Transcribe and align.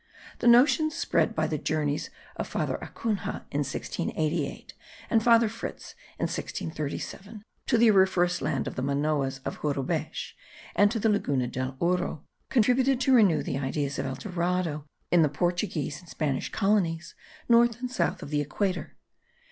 The 0.39 0.47
notions 0.47 0.95
spread 0.95 1.35
by 1.35 1.45
the 1.45 1.59
journeys 1.59 2.09
of 2.35 2.47
Father 2.47 2.79
Acunha 2.81 3.45
in 3.51 3.59
1688, 3.59 4.73
and 5.11 5.21
Father 5.21 5.47
Fritz 5.47 5.93
in 6.17 6.23
1637, 6.23 7.43
to 7.67 7.77
the 7.77 7.91
auriferous 7.91 8.41
land 8.41 8.65
of 8.65 8.73
the 8.73 8.81
Manoas 8.81 9.41
of 9.45 9.61
Jurubesh, 9.61 10.33
and 10.75 10.89
to 10.89 10.97
the 10.99 11.07
Laguna 11.09 11.45
de 11.45 11.75
Ore, 11.79 12.23
contributed 12.49 12.99
to 13.01 13.13
renew 13.13 13.43
the 13.43 13.59
ideas 13.59 13.99
of 13.99 14.07
El 14.07 14.15
Dorado 14.15 14.85
in 15.11 15.21
the 15.21 15.29
Portuguese 15.29 15.99
and 15.99 16.09
Spanish 16.09 16.51
colonies 16.51 17.13
north 17.47 17.79
and 17.79 17.91
south 17.91 18.23
of 18.23 18.31
the 18.31 18.41
equator. 18.41 18.97